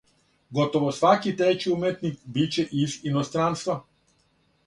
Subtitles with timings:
[0.59, 3.79] Готово сваки трећи уметник биће из иностранства.